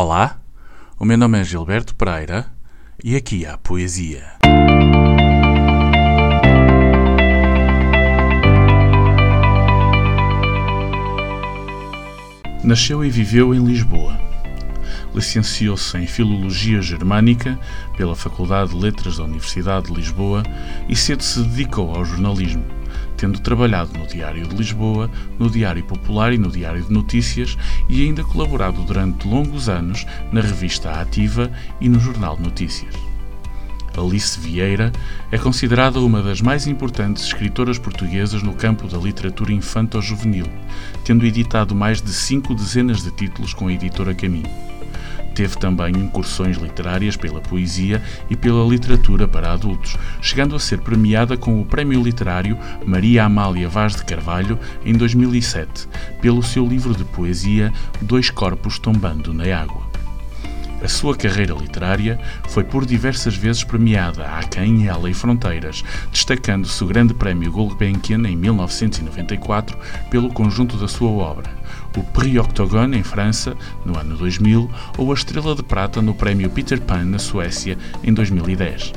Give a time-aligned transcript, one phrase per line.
[0.00, 0.38] Olá,
[0.96, 2.46] o meu nome é Gilberto Pereira
[3.02, 4.22] e aqui há poesia.
[12.62, 14.16] Nasceu e viveu em Lisboa.
[15.12, 17.58] Licenciou-se em Filologia Germânica
[17.96, 20.44] pela Faculdade de Letras da Universidade de Lisboa
[20.88, 22.77] e cedo se dedicou ao jornalismo
[23.18, 27.58] tendo trabalhado no Diário de Lisboa, no Diário Popular e no Diário de Notícias
[27.88, 31.50] e ainda colaborado durante longos anos na revista Ativa
[31.80, 32.94] e no Jornal Notícias.
[33.96, 34.92] Alice Vieira
[35.32, 40.46] é considerada uma das mais importantes escritoras portuguesas no campo da literatura infanto-juvenil,
[41.04, 44.77] tendo editado mais de cinco dezenas de títulos com a editora Caminho.
[45.38, 51.36] Teve também incursões literárias pela poesia e pela literatura para adultos, chegando a ser premiada
[51.36, 55.86] com o Prémio Literário Maria Amália Vaz de Carvalho em 2007,
[56.20, 59.86] pelo seu livro de poesia Dois Corpos Tombando na Água.
[60.82, 66.86] A sua carreira literária foi por diversas vezes premiada à Quem e Fronteiras, destacando-se o
[66.88, 69.78] Grande Prémio Gulbenkian em 1994
[70.10, 71.57] pelo conjunto da sua obra
[71.96, 76.50] o Prix Octogone em França, no ano 2000, ou a Estrela de Prata no Prémio
[76.50, 78.92] Peter Pan na Suécia, em 2010.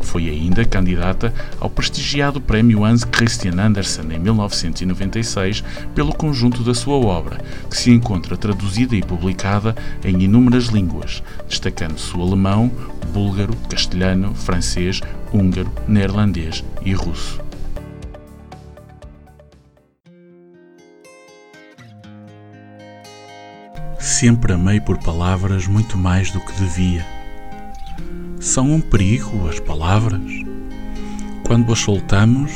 [0.00, 6.94] Foi ainda candidata ao prestigiado Prémio Hans Christian Andersen em 1996 pelo conjunto da sua
[6.94, 7.38] obra,
[7.68, 12.70] que se encontra traduzida e publicada em inúmeras línguas, destacando-se o alemão,
[13.12, 15.00] búlgaro, castelhano, francês,
[15.32, 17.45] húngaro, neerlandês e russo.
[23.98, 27.04] Sempre amei por palavras muito mais do que devia.
[28.38, 30.20] São um perigo as palavras.
[31.46, 32.52] Quando as soltamos,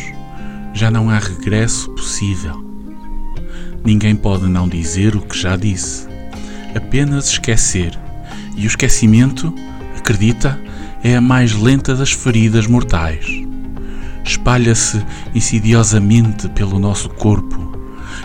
[0.73, 2.65] já não há regresso possível.
[3.85, 6.07] Ninguém pode não dizer o que já disse,
[6.75, 7.99] apenas esquecer.
[8.57, 9.55] E o esquecimento,
[9.97, 10.61] acredita,
[11.03, 13.27] é a mais lenta das feridas mortais.
[14.25, 15.05] Espalha-se
[15.35, 17.71] insidiosamente pelo nosso corpo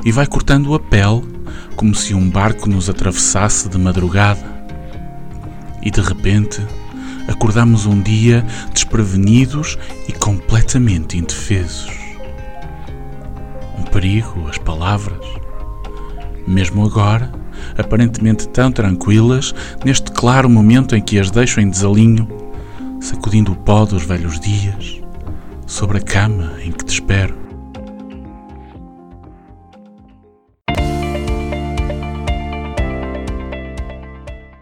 [0.04, 1.35] e vai cortando a pele
[1.76, 4.46] como se um barco nos atravessasse de madrugada.
[5.82, 6.62] E de repente,
[7.28, 11.92] acordamos um dia desprevenidos e completamente indefesos.
[13.78, 15.26] Um perigo, as palavras.
[16.48, 17.32] Mesmo agora,
[17.78, 22.28] aparentemente tão tranquilas, neste claro momento em que as deixo em desalinho,
[23.02, 25.02] sacudindo o pó dos velhos dias,
[25.66, 27.45] sobre a cama em que te espero.